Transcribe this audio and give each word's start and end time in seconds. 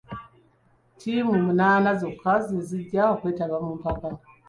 Ttiimu 0.93 1.35
munaana 1.45 1.91
zokka 1.99 2.33
ze 2.45 2.57
zijja 2.67 3.03
okwetaba 3.13 3.55
mu 3.65 3.71
mpaka. 3.79 4.07